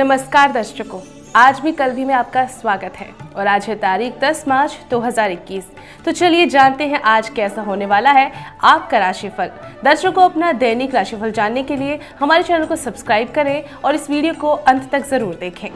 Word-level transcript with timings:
नमस्कार 0.00 0.52
दर्शकों, 0.52 1.00
आज 1.36 1.58
भी 1.60 1.70
कल 1.72 1.90
भी 1.92 2.04
में 2.04 2.12
आपका 2.14 2.44
स्वागत 2.50 2.92
है 2.96 3.08
और 3.36 3.46
आज 3.46 3.64
है 3.64 3.74
तारीख 3.78 4.12
10 4.20 4.42
मार्च 4.48 4.76
2021 4.90 5.64
तो 6.04 6.12
चलिए 6.12 6.46
जानते 6.46 6.86
हैं 6.86 7.00
आज 7.06 7.28
कैसा 7.28 7.62
होने 7.62 7.86
वाला 7.86 8.12
है 8.12 8.30
आपका 8.62 8.98
राशिफल। 8.98 9.50
दर्शकों, 9.84 10.24
अपना 10.24 10.52
दैनिक 10.54 10.94
राशिफल 10.94 11.32
जानने 11.32 11.62
के 11.62 11.76
लिए 11.76 11.98
हमारे 12.20 12.42
चैनल 12.42 12.64
को 12.66 12.76
सब्सक्राइब 12.78 13.32
करें 13.34 13.62
और 13.74 13.94
इस 13.94 14.08
वीडियो 14.10 14.34
को 14.40 14.50
अंत 14.50 14.90
तक 14.92 15.06
ज़रूर 15.08 15.34
देखें। 15.34 15.68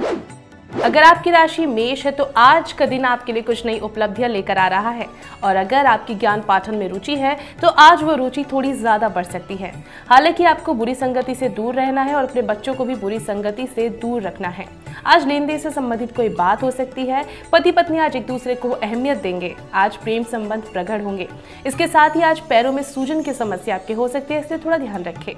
अगर 0.84 1.02
आपकी 1.02 1.30
राशि 1.30 1.64
मेष 1.66 2.04
है 2.06 2.10
तो 2.12 2.24
आज 2.36 2.72
का 2.72 2.86
दिन 2.86 3.04
आपके 3.04 3.32
लिए 3.32 3.42
कुछ 3.42 3.64
नई 3.66 3.78
उपलब्धियाँ 3.78 4.28
लेकर 4.30 4.58
आ 4.58 4.66
रहा 4.68 4.90
है। 4.90 5.06
और 5.44 5.56
अगर 5.56 5.86
आपकी 5.86 6.14
ज्ञान 6.14 6.40
पाठन 6.42 6.74
में 6.74 6.88
रुचि 6.88 7.14
है 7.16 7.36
तो 7.62 7.68
आज 7.68 8.02
वो 8.02 8.14
रुचि 8.14 8.44
थोड़ी 8.52 8.72
ज़्यादा 8.72 9.08
बढ़ 9.08 9.24
सकती 9.24 9.56
है। 9.56 9.72
हालाँकि 10.08 10.44
आपको 10.44 10.74
बुरी 10.74 10.94
संगति 10.94 11.34
से 11.34 11.48
दूर 11.50 11.74
रहना 11.74 12.02
है 12.02 12.14
और 12.14 12.24
अपने 12.24 12.42
बच्चों 12.42 12.74
को 12.74 12.84
भी 12.84 12.94
बुरी 12.94 13.18
संगति 13.20 13.66
से 13.66 13.88
दूर 13.90 14.22
रखना 14.22 14.48
है। 14.48 14.66
आज 15.06 15.26
लेन 15.28 15.46
देन 15.46 15.58
से 15.58 15.70
संबंधित 15.70 16.14
कोई 16.16 16.28
बात 16.30 16.62
हो 16.62 16.70
सकती 16.70 17.06
है। 17.06 17.24
पति 17.52 17.72
पत्नी 17.72 17.98
आज 17.98 18.16
एक 18.16 18.26
दूसरे 18.26 18.54
को 18.54 18.70
अहमियत 18.70 19.18
देंगे। 19.18 19.54
आज 19.74 19.96
प्रेम 19.96 20.24
संबंध 20.24 20.72
प्रकट 20.72 21.04
होंगे। 21.04 21.28
इसके 21.66 21.86
साथ 21.86 22.16
ही 22.16 22.22
आज 22.22 22.40
पैरों 22.40 22.72
में 22.72 22.82
सूजन 22.84 23.22
की 23.22 23.32
समस्या 23.34 23.74
आपके 23.74 23.94
हो 23.94 24.08
सकती 24.08 24.34
है, 24.34 24.40
इसलिए 24.40 24.60
थोड़ा 24.64 24.78
ध्यान 24.78 25.04
रखें। 25.04 25.32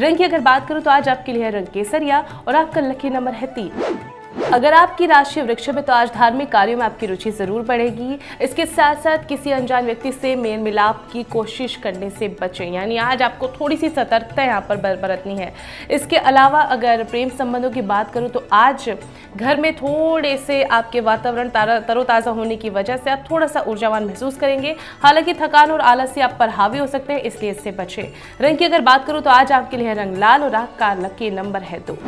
रंग 0.00 0.16
की 0.16 0.24
अगर 0.24 0.40
बात 0.42 0.68
करूँ 0.68 0.82
तो 0.82 0.90
आज 0.90 1.08
आपके 1.08 1.32
लिए 1.32 1.50
रंग 1.50 1.66
केसरिया 1.66 2.24
और 2.48 2.56
आपका 2.56 2.80
लकी 2.82 3.10
नंबर 3.10 3.32
है 3.32 3.46
तीन। 3.48 3.70
अगर 4.28 4.72
आपकी 4.74 5.06
राशि 5.06 5.42
वृक्ष 5.42 5.68
में 5.68 5.82
तो 5.84 5.92
आज 5.92 6.10
धार्मिक 6.12 6.50
कार्यों 6.52 6.78
में 6.78 6.84
आपकी 6.84 7.06
रुचि 7.06 7.30
ज़रूर 7.30 7.62
बढ़ेगी। 7.62 8.18
इसके 8.42 8.66
साथ 8.66 8.96
साथ 8.96 9.26
किसी 9.28 9.50
अनजान 9.50 9.84
व्यक्ति 9.84 10.12
से 10.12 10.34
मेल 10.36 10.60
मिलाप 10.60 11.08
की 11.12 11.22
कोशिश 11.24 11.76
करने 11.76 12.10
से 12.10 12.28
बचें। 12.40 12.64
यानी 12.66 12.96
आज 12.98 13.22
आपको 13.22 13.48
थोड़ी 13.50 13.76
सी 13.76 13.88
सतर्कता 13.88 14.42
यहाँ 14.42 14.60
पर 14.68 14.76
बरतनी 14.76 15.36
है। 15.36 15.52
इसके 15.90 16.16
अलावा 16.16 16.60
अगर 16.62 17.04
प्रेम 17.04 17.28
संबंधों 17.28 17.70
की 17.70 17.82
बात 17.82 18.12
करूँ 18.12 18.28
तो 18.28 18.46
आज 18.52 18.88
घर 19.36 19.60
में 19.60 19.72
थोड़े 19.76 20.36
से 20.38 20.62
आपके 20.64 21.00
वातावरण 21.00 21.48
तरोताज़ा 21.80 22.30
होने 22.30 22.56
की 22.56 22.70
वजह 22.70 22.96
से 22.96 23.10
आप 23.10 23.24
थोड़ा 23.30 23.46
सा 23.46 23.60
ऊर्जावान 23.60 24.04
महसूस 24.04 24.36
करेंगे। 24.36 24.76
हालाँकि 25.02 25.34
थकान 25.34 25.70
और 25.70 25.80
आलस 25.82 26.14
से 26.14 26.20
आप 26.20 26.36
पर 26.38 26.48
हावी 26.50 26.78
हो 26.78 26.86
सकते 26.86 27.12
हैं, 27.12 27.20
इसलिए 27.20 27.50
इससे 27.50 27.70
बचें। 27.72 28.02
रंग 28.40 28.58
की 28.58 28.64
अगर 28.64 28.80
बात 28.82 29.06
करूँ 29.06 29.22
तो 29.22 29.30
आज 29.30 29.52
आपके 29.52 29.76
लिए 29.76 29.94
रंग 29.94 30.16
लाल 30.16 30.44
और 30.44 30.54
आग 30.54 30.76
का 30.78 30.92
लकी 30.96 31.30
नंबर 31.32 31.62
है 31.62 31.78
दो। 31.80 31.98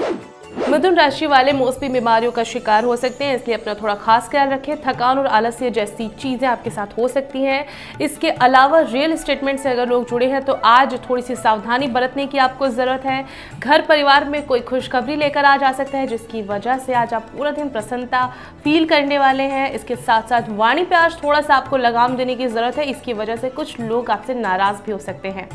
मिथुन 0.70 0.94
राशि 0.94 1.26
वाले 1.26 1.52
मौसमी 1.52 1.88
बीमारियों 1.88 2.32
का 2.32 2.42
शिकार 2.44 2.84
हो 2.84 2.94
सकते 2.96 3.24
हैं, 3.24 3.36
इसलिए 3.36 3.56
अपना 3.56 3.72
थोड़ा 3.74 3.94
खास 3.94 4.28
ख्याल 4.30 4.48
रखें। 4.48 4.76
थकान 4.82 5.18
और 5.18 5.26
आलस्य 5.28 5.70
जैसी 5.70 6.06
चीज़ें 6.20 6.46
आपके 6.48 6.70
साथ 6.70 6.86
हो 6.98 7.06
सकती 7.08 7.42
हैं। 7.42 7.64
इसके 8.00 8.30
अलावा 8.30 8.80
रियल 8.82 9.16
स्टेटमेंट 9.16 9.58
से 9.60 9.70
अगर 9.70 9.88
लोग 9.88 10.08
जुड़े 10.10 10.26
हैं 10.26 10.42
तो 10.44 10.52
आज 10.52 10.94
थोड़ी 11.08 11.22
सी 11.22 11.36
सावधानी 11.36 11.86
बरतने 11.88 12.26
की 12.26 12.38
आपको 12.38 12.68
ज़रूरत 12.68 13.04
है। 13.04 13.24
घर 13.58 13.82
परिवार 13.82 14.24
में 14.26 14.42
कोई 14.46 14.60
खुशखबरी 14.60 15.16
लेकर 15.16 15.44
आ 15.44 15.56
जा 15.56 15.72
सकता 15.72 15.98
है, 15.98 16.06
जिसकी 16.06 16.42
वजह 16.44 16.78
से 16.78 16.94
आज 16.94 17.14
आप 17.14 17.26
पूरा 17.30 17.50
दिन 17.50 17.68
प्रसन्नता 17.70 18.24
फील 18.64 18.86
करने 18.86 19.18
वाले 19.18 19.42
हैं। 19.44 19.70
इसके 19.72 19.96
साथ 19.96 20.28
साथ 20.30 20.48
वाणी 20.52 20.84
पे 20.84 20.96
आज 20.96 21.16
थोड़ा 21.22 21.40
सा 21.40 21.54
आपको 21.56 21.76
लगाम 21.78 22.16
देने 22.16 22.34
की 22.34 22.46
ज़रूरत 22.46 22.78
है, 22.78 22.84
इसकी 22.86 23.12
वजह 23.14 23.36
से 23.36 23.50
कुछ 23.50 23.80
लोग 23.80 24.10
आपसे 24.10 24.34
नाराज़ 24.36 24.82
भी 24.86 24.92
हो 24.92 24.98
सकते 25.00 25.28
हैं। 25.30 25.48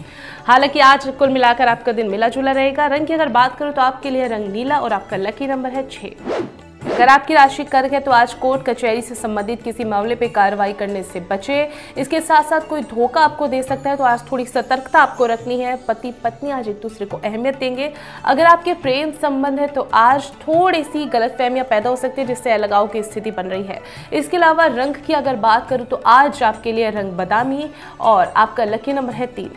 हालाँकि 0.45 0.80
आज 0.81 1.08
कुल 1.09 1.30
मिलाकर 1.30 1.67
आपका 1.67 1.91
दिन 1.93 2.09
मिला 2.09 2.30
जुला 2.30 2.52
रहेगा। 2.53 2.88
रंग 2.88 3.08
की 3.08 3.13
अगर 3.13 3.30
बात 3.31 3.58
करूँ 3.58 3.73
तो 3.73 3.81
आपके 3.81 4.09
लिए 4.09 4.27
रंग 4.27 4.52
नीला 4.52 4.77
और 4.77 4.93
आपका 5.06 5.17
लकी 5.17 5.48
नंबर 5.48 5.70
है 5.70 5.88
छः 5.89 6.94
अगर 6.94 7.08
आपकी 7.09 7.34
राशि 7.34 7.64
कर्क 7.64 7.94
है 7.94 8.00
तो 8.00 8.11
आज 8.11 8.34
कोर्ट 8.34 8.64
कचहरी 8.66 9.02
से 9.02 9.16
संबंधित 9.16 9.61
किसी 9.64 9.84
मामले 9.84 10.16
पे 10.16 10.28
कार्रवाई 10.30 10.73
करने 10.73 11.02
से 11.03 11.20
बचे। 11.31 11.58
इसके 11.98 12.20
साथ 12.22 12.44
साथ 12.44 12.67
कोई 12.70 12.81
धोखा 12.84 13.22
आपको 13.22 13.48
दे 13.48 13.61
सकता 13.64 13.89
है 13.89 13.98
तो 13.98 14.03
आज 14.03 14.23
थोड़ी 14.31 14.45
सतर्कता 14.45 15.00
आपको 15.00 15.26
रखनी 15.26 15.59
है। 15.59 15.76
पति 15.88 16.11
पत्नी 16.23 16.52
आज 16.52 16.67
एक 16.67 16.80
दूसरे 16.81 17.06
को 17.06 17.17
अहमियत 17.20 17.58
देंगे। 17.58 17.92
अगर 18.26 18.45
आपके 18.45 18.73
प्रेम 18.76 19.11
संबंध 19.22 19.59
है 19.59 19.67
तो 19.67 19.88
आज 19.94 20.31
थोड़ी 20.42 20.83
सी 20.83 21.05
गलत 21.08 21.36
फहमियाँ 21.39 21.66
पैदा 21.70 21.89
हो 21.89 21.95
सकती 21.95 22.22
है, 22.22 22.27
जिससे 22.27 22.52
अलगाव 22.52 22.87
की 22.87 23.04
स्थिति 23.04 23.32
बन 23.32 23.48
रही 23.48 23.64
है। 23.64 23.82
इसके 24.14 24.37
अलावा 24.37 24.66
रंग 24.67 24.95
की 25.08 25.14
अगर 25.14 25.36
बात 25.37 25.67
करूँ 25.70 25.86
तो 25.86 26.02
आज 26.08 26.42
आपके 26.43 26.72
लिए 26.72 26.89
रंग 26.92 27.11
बदामी 27.14 27.70
और 28.02 28.26
आपका 28.27 28.64
लकी 28.66 28.93
नंबर 28.93 29.14
है 29.14 29.27
तीन। 29.27 29.52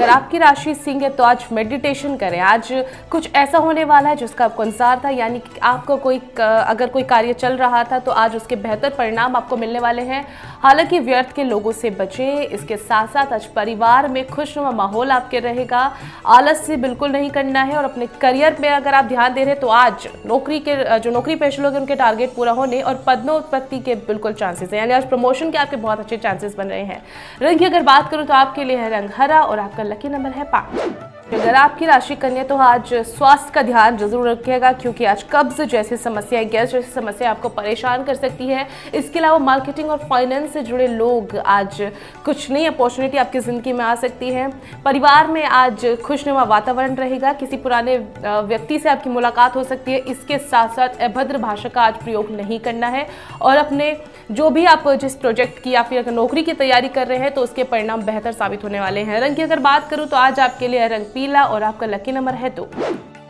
अगर 0.00 0.10
आपकी 0.10 0.38
राशि 0.38 0.74
सिंह 0.74 1.02
है 1.02 1.08
तो 1.10 1.24
आज 1.24 1.44
मेडिटेशन 1.52 2.16
करें। 2.16 2.38
आज 2.40 2.68
कुछ 3.10 3.34
ऐसा 3.36 3.58
होने 3.58 3.82
वाला 3.84 4.08
है 4.08 4.16
जिसका 4.16 4.44
आपको 4.44 4.64
इंतज़ार 4.64 5.00
था, 5.04 5.08
यानी 5.10 5.38
कि 5.38 5.58
आपको 5.60 5.96
कोई 5.96 6.18
अगर 6.38 6.86
कोई 6.88 7.02
कार्य 7.04 7.32
चल 7.34 7.56
रहा 7.56 7.82
था 7.84 7.98
तो 7.98 8.12
आज 8.12 8.36
उसके 8.36 8.56
बेहतर 8.58 8.90
परिणाम 8.90 9.36
आपको 9.36 9.56
मिलने 9.56 9.80
वाले 9.80 10.02
हैं। 10.02 10.24
हालाँकि 10.60 10.98
व्यर्थ 11.00 11.32
के 11.32 11.44
लोगों 11.44 11.72
से 11.72 11.90
बचें, 11.90 12.42
इसके 12.42 12.76
साथ 12.76 13.06
साथ 13.08 13.32
आज 13.32 13.46
परिवार 13.50 14.08
में 14.08 14.26
खुशनुमा 14.28 14.70
माहौल 14.72 15.10
आपके 15.10 15.38
रहेगा। 15.40 15.80
आलस 16.28 16.64
से 16.66 16.76
बिल्कुल 16.78 17.12
नहीं 17.12 17.30
करना 17.30 17.62
है 17.62 17.76
और 17.76 17.84
अपने 17.84 18.06
करियर 18.20 18.56
में 18.60 18.68
अगर 18.70 18.94
आप 18.94 19.04
ध्यान 19.04 19.34
दे 19.34 19.44
रहे 19.44 19.54
तो 19.56 19.68
आज 19.68 20.08
नौकरी 20.26 20.60
के, 20.60 20.98
जो 20.98 21.10
नौकरी 21.10 21.34
पेशे 21.36 21.62
लोग 21.62 21.74
उनके 21.74 21.94
टारगेट 21.96 22.34
पूरा 22.36 22.52
होने 22.52 22.80
और 22.82 23.02
पदनोत्पत्ति 23.06 23.78
के 23.80 23.94
बिल्कुल 24.08 24.32
चांसेस 24.34 24.72
हैं। 24.72 24.80
यानी 24.80 24.94
आज 24.94 25.08
प्रमोशन 25.08 25.50
के 25.50 25.58
आपके 25.58 25.76
बहुत 25.78 26.00
अच्छे 26.00 26.16
चांसेस 26.18 26.56
बन 26.56 26.66
रहे 26.66 26.82
हैं। 26.82 27.02
रंग 27.42 27.58
की 27.58 27.64
अगर 27.64 27.82
बात 27.84 28.10
करूँ 28.10 28.26
तो 28.26 28.34
आपके 28.34 28.64
लिए 28.64 28.76
है 28.78 28.90
रंग 28.90 29.10
हरा 29.16 29.40
और 29.42 29.58
आपका 29.58 29.88
लकी 29.90 30.08
नंबर 30.08 30.30
है 30.30 30.44
पाँच 30.52 31.19
अगर 31.32 31.54
आपकी 31.54 31.86
राशि 31.86 32.14
कन्या 32.16 32.42
तो 32.44 32.56
आज 32.56 32.92
स्वास्थ्य 33.06 33.50
का 33.54 33.62
ध्यान 33.62 33.96
ज़रूर 33.98 34.28
रखिएगा, 34.28 34.70
क्योंकि 34.72 35.04
आज 35.04 35.22
कब्ज 35.32 35.60
जैसी 35.62 35.96
समस्या 35.96 36.42
गैस 36.44 36.70
जैसी 36.70 36.90
समस्या 36.92 37.30
आपको 37.30 37.48
परेशान 37.50 38.04
कर 38.04 38.14
सकती 38.14 38.46
है। 38.46 38.66
इसके 38.94 39.18
अलावा 39.18 39.38
मार्केटिंग 39.40 39.90
और 39.90 39.98
फाइनेंस 40.10 40.52
से 40.52 40.62
जुड़े 40.62 40.86
लोग 40.88 41.36
आज 41.38 41.80
कुछ 42.24 42.50
नई 42.50 42.64
अपॉर्चुनिटी 42.66 43.18
आपकी 43.18 43.40
ज़िंदगी 43.40 43.72
में 43.72 43.84
आ 43.84 43.94
सकती 43.96 44.30
है। 44.30 44.48
परिवार 44.84 45.26
में 45.26 45.44
आज 45.44 45.86
खुशनुमा 46.04 46.42
वातावरण 46.44 46.94
रहेगा, 46.96 47.32
किसी 47.34 47.56
पुराने 47.58 47.96
व्यक्ति 47.98 48.78
से 48.78 48.88
आपकी 48.88 49.10
मुलाकात 49.10 49.56
हो 49.56 49.64
सकती 49.64 49.92
है। 49.92 49.98
इसके 50.00 50.38
साथ 50.40 50.74
साथ 50.76 51.00
अभद्र 51.02 51.38
भाषा 51.38 51.68
का 51.68 51.82
आज 51.82 52.02
प्रयोग 52.04 52.30
नहीं 52.32 52.60
करना 52.60 52.88
है। 52.88 53.06
और 53.40 53.56
अपने 53.56 53.96
जो 54.30 54.50
भी 54.50 54.64
आप 54.66 54.88
जिस 54.90 55.14
प्रोजेक्ट 55.16 55.62
की 55.62 55.70
या 55.70 55.82
फिर 55.82 55.98
अगर 55.98 56.12
नौकरी 56.12 56.42
की 56.42 56.52
तैयारी 56.54 56.88
कर 56.90 57.06
रहे 57.06 57.18
हैं 57.18 57.32
तो 57.34 57.42
उसके 57.42 57.64
परिणाम 57.66 58.02
बेहतर 58.02 58.32
साबित 58.32 58.64
होने 58.64 58.80
वाले 58.80 59.00
हैं। 59.02 59.20
रंग 59.20 59.36
की 59.36 59.42
अगर 59.42 59.58
बात 59.60 59.88
करूँ 59.90 60.06
तो 60.08 60.16
आज 60.16 60.40
आपके 60.40 60.68
लिए 60.68 60.86
रंग 60.88 61.04
पीला 61.20 61.42
और 61.44 61.62
आपका 61.62 61.86
लकी 61.86 62.12
नंबर 62.12 62.34
है 62.34 62.48
तो। 62.50 62.62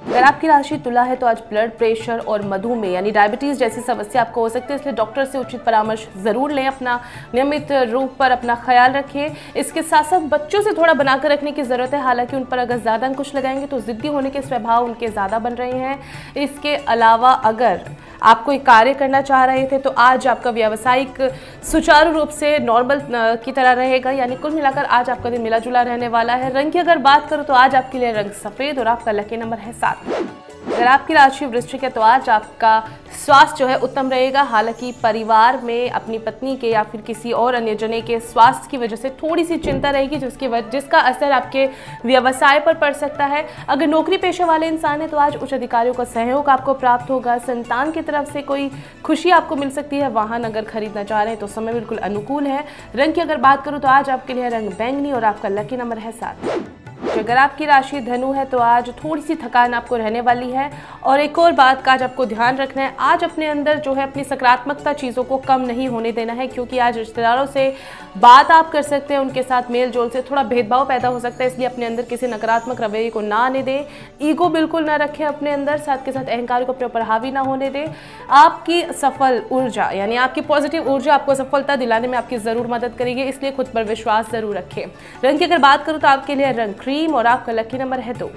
अगर 0.03 0.23
आपकी 0.25 0.47
राशि 0.47 0.77
तुला 0.79 1.03
है 1.03 1.15
तो 1.17 1.27
आज 1.27 1.41
ब्लड 1.49 1.71
प्रेशर 1.79 2.19
और 2.21 2.45
मधुमेह 2.49 2.93
यानी 2.93 3.11
डायबिटीज़ 3.11 3.59
जैसी 3.59 3.81
समस्या 3.81 4.23
आपको 4.23 4.41
हो 4.41 4.49
सकती 4.49 4.73
है, 4.73 4.79
इसलिए 4.79 4.95
डॉक्टर 4.95 5.25
से 5.25 5.39
उचित 5.39 5.63
परामर्श 5.65 6.07
ज़रूर 6.19 6.53
लें 6.53 6.67
अपना 6.67 6.99
नियमित 7.35 7.73
रूप 7.91 8.15
पर 8.19 8.31
अपना 8.31 8.55
ख्याल 8.65 8.93
रखें। 8.93 9.57
इसके 9.57 9.83
साथ 9.83 10.05
साथ 10.05 10.29
बच्चों 10.29 10.63
से 10.63 10.73
थोड़ा 10.73 10.95
बनाकर 10.95 11.31
रखने 11.31 11.53
की 11.53 11.63
ज़रूरत 11.63 11.95
है, 11.95 12.03
हालाँकि 12.03 12.37
उन 12.37 12.45
पर 12.45 12.59
अगर 12.59 12.79
ज़्यादा 12.79 13.07
अंकुश 13.07 13.35
लगाएँगे 13.35 13.67
तो 13.67 13.81
ज़िद्दी 13.81 14.09
होने 14.09 14.31
के 14.31 14.43
स्वभाव 14.43 14.85
उनके 14.85 15.09
ज़्यादा 15.09 15.39
बन 15.39 15.55
रहे 15.55 15.79
हैं। 15.79 15.99
इसके 16.39 16.77
अलावा 16.77 17.33
अगर 17.33 17.85
आप 18.23 18.43
कोई 18.45 18.59
कार्य 18.61 18.95
करना 18.95 19.21
चाह 19.23 19.45
रहे 19.45 19.67
थे 19.67 19.79
तो 19.79 19.91
आज 19.99 20.27
आपका 20.27 20.51
व्यावसायिक 20.51 21.21
सुचारू 21.71 22.13
रूप 22.13 22.29
से 22.31 22.59
नॉर्मल 22.59 23.01
की 23.45 23.53
तरह 23.53 23.73
रहेगा। 23.73 24.11
यानी 24.13 24.37
कुल 24.37 24.53
मिलाकर 24.53 24.85
आज 24.85 25.11
आपका 25.11 25.31
दिन 25.31 25.43
मिला 25.43 25.59
जुला 25.59 25.83
रहने 25.83 26.09
वाला 26.09 26.35
है। 26.35 26.53
रंग 26.55 26.73
की 26.73 26.79
अगर 26.79 26.99
बात 27.01 27.29
करूँ 27.31 27.45
तो 27.45 27.55
आज 27.55 27.75
आपके 27.75 27.99
लिए 27.99 28.13
रंग 28.13 28.31
सफ़ेद 28.43 28.79
और 28.79 28.89
आपका 28.89 29.13
लकी 29.13 29.37
नंबर 29.37 29.59
है 29.59 29.73
सात। 29.75 30.03
अगर 30.81 30.89
आपकी 30.89 31.15
राशि 31.15 31.47
वृश्चिक 31.47 31.83
है 31.85 31.89
तो 31.91 32.01
आज 32.01 32.29
आपका 32.31 32.79
स्वास्थ्य 33.17 33.57
जो 33.59 33.67
है 33.67 33.77
उत्तम 33.79 34.11
रहेगा। 34.11 34.43
हालाँकि 34.43 34.93
परिवार 35.03 35.61
में 35.65 35.91
अपनी 35.91 36.19
पत्नी 36.19 36.57
के 36.57 36.69
या 36.69 36.83
फिर 36.83 37.01
किसी 37.01 37.33
और 37.33 37.55
अन्य 37.55 37.75
जने 37.75 38.01
के 38.01 38.19
स्वास्थ्य 38.21 38.69
की 38.71 38.77
वजह 38.77 38.97
से 38.97 39.11
थोड़ी 39.13 39.45
सी 39.45 39.57
चिंता 39.59 39.91
रहेगी, 39.91 40.17
जिसकी 40.17 40.49
वजह, 40.49 40.71
जिसका 40.71 41.01
असर 41.01 41.33
आपके 41.33 41.67
व्यवसाय 42.05 42.61
पर 42.61 42.75
पड़ 42.75 42.93
सकता 42.95 43.25
है। 43.25 43.47
अगर 43.69 43.87
नौकरी 43.87 44.17
पेशे 44.17 44.45
वाले 44.45 44.69
इंसान 44.69 45.01
है 45.01 45.09
तो 45.09 45.17
आज 45.19 45.37
उच्च 45.37 45.55
अधिकारियों 45.55 45.95
का 45.95 46.05
सहयोग 46.07 46.49
आपको 46.49 46.75
प्राप्त 46.77 47.11
होगा। 47.11 47.37
संतान 47.41 47.93
की 47.93 48.03
तरफ़ 48.03 48.33
से 48.33 48.43
कोई 48.43 48.71
खुशी 49.05 49.31
आपको 49.33 49.57
मिल 49.57 49.71
सकती 49.71 49.97
है। 49.97 50.09
वाहन 50.11 50.45
अगर 50.45 50.65
खरीदना 50.65 51.05
चाह 51.05 51.23
रहे 51.23 51.31
हैं 51.31 51.41
तो 51.41 51.47
समय 51.49 51.73
बिल्कुल 51.75 51.99
अनुकूल 52.01 52.47
है। 52.47 52.65
रंग 52.97 53.15
की 53.15 53.21
अगर 53.21 53.37
बात 53.39 53.65
करूँ 53.65 53.81
तो 53.81 53.89
आज 53.91 54.11
आपके 54.11 54.35
लिए 54.35 54.49
रंग 54.49 54.71
बैंगनी 54.73 55.13
और 55.13 55.25
आपका 55.25 55.49
लकी 55.51 55.77
नंबर 55.77 55.99
है 55.99 56.13
सात। 56.13 56.80
अगर 57.11 57.37
आपकी 57.37 57.67
राशि 57.67 58.01
धनु 58.01 58.31
है 58.33 58.45
तो 58.45 58.59
आज 58.59 58.89
थोड़ी 58.95 59.23
सी 59.23 59.35
थकान 59.37 59.75
आपको 59.75 59.97
रहने 59.97 60.21
वाली 60.21 60.51
है। 60.51 60.71
और 61.03 61.21
एक 61.21 61.39
और 61.39 61.53
बात 61.53 61.83
का 61.83 61.93
आज 61.93 62.03
आपको 62.03 62.27
ध्यान 62.27 62.57
रखना 62.57 62.83
है, 62.83 62.95
आज 63.01 63.25
अपने 63.25 63.47
अंदर 63.49 63.79
जो 63.79 63.95
है 63.95 64.03
अपनी 64.03 64.25
सकारात्मकता 64.25 64.93
चीज़ों 64.93 65.25
को 65.25 65.37
कम 65.39 65.61
नहीं 65.63 65.89
होने 65.89 66.13
देना 66.13 66.33
है, 66.33 66.47
क्योंकि 66.47 66.79
आज 66.79 66.99
रिश्तेदारों 66.99 67.47
से 67.47 67.73
बात 68.19 68.51
आप 68.51 68.71
कर 68.71 68.83
सकते 68.83 69.15
हैं, 69.15 69.21
उनके 69.21 69.43
साथ 69.43 69.71
मेल 69.71 69.91
जोल 69.91 70.09
से 70.11 70.23
थोड़ा 70.23 70.43
भेदभाव 70.45 70.85
पैदा 70.87 71.09
हो 71.09 71.21
सकता 71.21 71.45
है, 71.45 71.51
इसलिए 71.51 71.67
अपने 71.67 71.87
अंदर 71.87 72.03
किसी 72.05 72.27
नकारात्मक 72.27 72.81
रवैये 72.81 73.11
को 73.11 73.21
ना 73.21 73.37
आने 73.39 73.63
दें। 73.63 73.85
ईगो 74.23 74.49
बिल्कुल 74.51 74.85
ना 74.85 74.97
रखें, 74.97 75.25
अपने 75.27 75.51
अंदर 75.51 75.79
साथ 75.79 76.05
के 76.05 76.13
साथ 76.13 76.25
अहंकार 76.27 76.65
को 76.65 76.73
अपने 76.73 76.87
ऊपर 76.87 77.03
हावी 77.03 77.31
ना 77.31 77.41
होने 77.41 77.71
दें। 77.71 77.87
आपकी 78.31 78.83
सफल 78.95 79.43
ऊर्जा, 79.53 79.91
यानी 79.93 80.17
आपकी 80.19 80.41
पॉजिटिव 80.43 80.89
ऊर्जा 80.91 81.15
आपको 81.15 81.35
सफलता 81.35 81.77
दिलाने 81.77 82.09
में 82.09 82.19
आपकी 82.19 82.37
ज़रूर 82.39 82.67
मदद 82.69 82.95
करेगी, 82.99 83.23
इसलिए 83.25 83.53
खुद 83.53 83.67
पर 83.67 83.85
विश्वास 83.85 84.31
ज़रूर 84.33 84.57
रखें। 84.57 84.85
रंग 85.25 85.39
की 85.39 85.45
अगर 85.45 85.59
बात 85.61 85.85
करूँ 85.85 86.01
तो 86.01 86.09
आपके 86.09 86.35
लिए 86.35 86.53
रंग 86.53 86.75
क्रीम 86.75 86.99
और 87.09 87.27
आपका 87.27 87.53
लकी 87.53 87.79
नंबर 87.79 88.01
है 88.01 88.15
दो। 88.15 88.31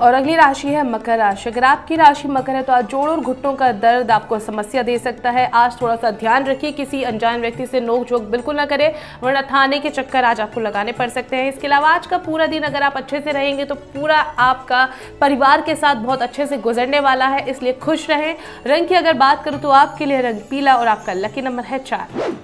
और 0.00 0.14
अगली 0.14 0.34
राशि 0.36 0.68
है 0.68 0.82
मकर 0.82 1.18
राशि। 1.18 1.48
अगर 1.50 1.64
आपकी 1.64 1.96
राशि 1.96 2.28
मकर 2.28 2.54
है 2.54 2.62
तो 2.62 2.72
आज 2.72 2.86
जोड़ 2.86 3.08
और 3.10 3.20
घुट्टों 3.20 3.52
का 3.54 3.70
दर्द 3.74 4.10
आपको 4.10 4.38
समस्या 4.38 4.82
दे 4.82 4.96
सकता 4.98 5.30
है। 5.30 5.46
आज 5.50 5.80
थोड़ा 5.80 5.96
सा 5.96 6.10
ध्यान 6.10 6.44
रखिए, 6.44 6.72
किसी 6.72 7.02
अनजान 7.02 7.40
व्यक्ति 7.40 7.66
से 7.66 7.80
नोक 7.80 8.08
झोंक 8.08 8.22
बिल्कुल 8.22 8.56
ना 8.56 8.66
करें, 8.66 8.94
वरना 9.22 9.42
थाने 9.42 9.78
के 9.78 9.90
चक्कर 9.90 10.24
आज 10.24 10.40
आपको 10.40 10.60
लगाने 10.60 10.92
पड़ 10.92 11.08
सकते 11.08 11.36
हैं। 11.36 11.48
इसके 11.48 11.66
अलावा 11.66 11.88
आज 11.88 12.06
का 12.06 12.18
पूरा 12.18 12.46
दिन 12.46 12.62
अगर 12.62 12.82
आप 12.82 12.96
अच्छे 12.96 13.20
से 13.20 13.32
रहेंगे 13.32 13.64
तो 13.64 13.74
पूरा 13.74 14.16
आपका 14.16 14.88
परिवार 15.20 15.60
के 15.60 15.74
साथ 15.76 15.96
बहुत 15.96 16.22
अच्छे 16.22 16.46
से 16.46 16.58
गुजरने 16.58 17.00
वाला 17.00 17.26
है, 17.26 17.48
इसलिए 17.50 17.72
खुश 17.74 18.10
रहें। 18.10 18.36
रंग 18.66 18.88
की 18.88 18.94
अगर 18.94 19.12
बात 19.14 19.44
करूँ 19.44 19.60
तो 19.60 19.70
आपके 19.70 20.06
लिए 20.06 20.20
रंग 20.20 20.40
पीला 20.50 20.76
और 20.76 20.88
आपका 20.88 21.12
लकी 21.12 21.42
नंबर 21.42 21.62
है 21.62 21.78
चार। 21.80 22.39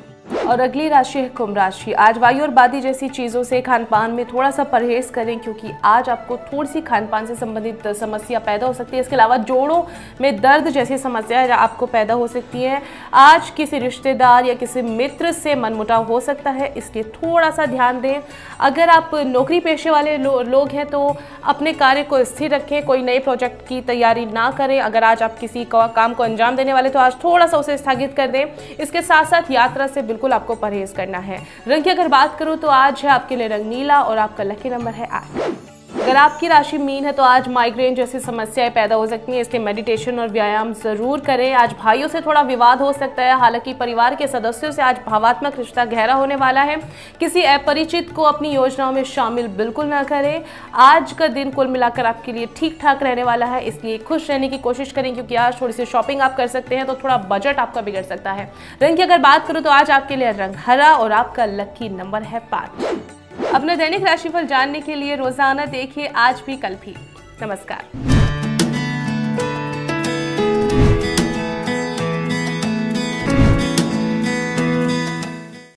और 0.47 0.61
अगली 0.61 0.89
राशि 0.89 1.19
है 1.19 1.29
कुंभ 1.29 1.57
राशि। 1.57 1.93
आज 1.93 2.19
वायु 2.19 2.43
और 2.43 2.51
बादी 2.51 2.81
जैसी 2.81 3.09
चीज़ों 3.09 3.43
से 3.45 3.61
खान 3.61 3.85
पान 3.85 4.11
में 4.11 4.25
थोड़ा 4.25 4.51
सा 4.51 4.65
परहेज 4.65 5.09
करें 5.11 5.39
क्योंकि 5.39 5.71
आज 5.85 6.09
आपको 6.09 6.37
थोड़ी 6.37 6.69
सी 6.69 6.81
खान 6.81 7.07
पान 7.07 7.27
से 7.27 7.35
संबंधित 7.35 7.87
समस्या 7.91 8.39
पैदा 8.39 8.67
हो 8.67 8.73
सकती 8.73 8.97
है। 8.97 9.03
इसके 9.03 9.17
अलावा 9.17 9.37
जोड़ों 9.39 9.83
में 10.21 10.41
दर्द 10.41 10.69
जैसी 10.69 10.99
समस्या 10.99 11.55
आपको 11.57 11.87
पैदा 11.87 12.15
हो 12.15 12.27
सकती 12.27 12.63
है। 12.63 12.81
आज 13.15 13.51
किसी 13.51 13.79
रिश्तेदार 13.79 14.45
या 14.45 14.55
किसी 14.55 14.83
मित्र 14.83 15.33
से 15.33 15.55
मनमुटाव 15.55 16.05
हो 16.05 16.21
सकता 16.21 16.51
है 16.51 16.73
इसलिए 16.77 17.05
थोड़ा 17.07 17.51
सा 17.51 17.67
ध्यान 17.67 18.01
दें। 18.01 18.21
अगर 18.61 18.89
आप 18.89 19.11
नौकरी 19.17 19.61
पेशे 19.61 19.91
वाले 19.91 20.17
लो, 20.19 20.41
लोग 20.43 20.69
हैं 20.69 20.87
तो 20.87 21.17
अपने 21.45 21.73
कार्य 21.73 22.03
को 22.03 22.23
स्थिर 22.25 22.55
रखें 22.55 22.85
कोई 22.85 23.03
नए 23.03 23.19
प्रोजेक्ट 23.19 23.67
की 23.69 23.81
तैयारी 23.83 24.27
ना 24.29 24.51
करें। 24.51 24.81
अगर 24.81 25.05
आज 25.05 25.23
आप 25.23 25.39
किसी 25.39 25.67
काम 25.73 26.15
को 26.15 26.23
अंजाम 26.23 26.57
देने 26.57 26.73
वाले 26.73 26.91
तो 26.91 26.99
आज 27.01 27.17
थोड़ा 27.25 27.47
सा 27.47 27.59
उसे 27.59 27.77
स्थगित 27.79 28.17
कर 28.17 28.29
दें। 28.29 28.45
इसके 28.81 29.03
साथ 29.03 29.25
साथ 29.25 29.51
यात्रा 29.51 29.87
से 29.87 30.03
बिल्कुल 30.05 30.35
आपको 30.37 30.55
परहेज 30.57 30.93
करना 30.93 31.19
है। 31.21 31.43
रंग 31.69 31.85
की 31.85 31.91
अगर 31.91 32.09
बात 32.09 32.39
करूँ 32.39 32.57
तो 32.57 32.69
आज 32.71 33.03
है 33.05 33.11
आपके 33.11 33.37
लिए 33.37 33.49
रंग 33.49 33.69
नीला 33.69 34.01
और 34.03 34.19
आपका 34.19 34.45
लकी 34.45 34.71
नंबर 34.71 34.93
है 34.93 35.09
आठ। 35.09 35.66
अगर 36.07 36.17
आपकी 36.17 36.49
राशि 36.49 36.79
मीन 36.79 37.05
है 37.05 37.13
तो 37.13 37.23
आज 37.23 37.47
माइग्रेन 37.49 37.95
जैसी 37.95 38.19
समस्याएँ 38.21 38.71
पैदा 38.71 38.97
हो 38.97 39.07
सकती 39.07 39.33
हैं, 39.33 39.41
इसलिए 39.41 39.63
मेडिटेशन 39.63 40.19
और 40.21 40.29
व्यायाम 40.29 40.73
ज़रूर 40.75 41.21
करें। 41.21 41.53
आज 41.55 41.73
भाइयों 41.75 42.09
से 42.09 42.21
थोड़ा 42.21 42.43
विवाद 42.43 42.83
हो 42.83 42.93
सकता 42.93 43.23
है, 43.23 43.39
हालाँकि 43.39 43.73
परिवार 43.75 44.15
के 44.15 44.27
सदस्यों 44.27 44.71
से 44.73 44.83
आज 44.83 45.01
भावात्मक 45.07 45.59
रिश्ता 45.59 45.85
गहरा 45.85 46.15
होने 46.15 46.37
वाला 46.37 46.63
है। 46.63 46.77
किसी 47.21 47.43
अपरिचित 47.45 48.13
को 48.13 48.23
अपनी 48.25 48.55
योजनाओं 48.55 48.93
में 48.93 49.03
शामिल 49.05 49.49
बिल्कुल 49.57 49.87
ना 49.87 50.03
करें। 50.05 50.45
आज 50.77 51.13
का 51.13 51.29
दिन 51.29 51.51
कुल 51.51 51.69
मिलाकर 51.69 52.07
आपके 52.07 52.33
लिए 52.33 52.49
ठीक 52.57 52.79
ठाक 52.83 53.03
रहने 53.03 53.23
वाला 53.23 53.47
है, 53.47 53.65
इसलिए 53.65 53.99
खुश 53.99 54.31
रहने 54.31 54.49
की 54.49 54.59
कोशिश 54.61 54.93
करें, 54.93 55.13
क्योंकि 55.15 55.35
आज 55.37 55.61
थोड़ी 55.61 55.73
सी 55.73 55.87
शॉपिंग 55.87 56.21
आप 56.21 56.37
कर 56.37 56.47
सकते 56.47 56.77
हैं 56.77 56.87
तो 56.87 56.95
थोड़ा 56.95 57.17
बजट 57.27 57.59
आपका 57.59 57.81
बिगड़ 57.81 58.05
सकता 58.05 58.33
है। 58.33 58.51
रंग 58.83 58.97
की 58.97 59.03
अगर 59.03 59.19
बात 59.21 59.47
करूँ 59.49 59.63
तो 59.63 59.71
आज 59.73 59.91
आपके 59.91 60.17
लिए 60.17 60.33
रंग 60.35 60.57
हरा 60.67 60.95
और 60.95 61.13
आपका 61.15 61.47
लकी 61.47 61.89
नंबर 61.91 62.23
है 62.23 62.49
पाँच। 62.53 63.16
अपना 63.57 63.75
दैनिक 63.75 64.03
राशिफल 64.05 64.47
जानने 64.47 64.81
के 64.81 64.95
लिए 64.95 65.15
रोज़ाना 65.17 65.65
देखिए 65.67 66.07
आज 66.25 66.43
भी 66.47 66.57
कल 66.57 66.75
भी। 66.83 66.95
नमस्कार। 67.43 68.16